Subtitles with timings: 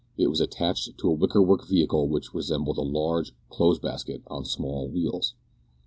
[0.17, 4.89] It was attached to a wickerwork vehicle which resembled a large clothes basket on small
[4.89, 5.35] wheels.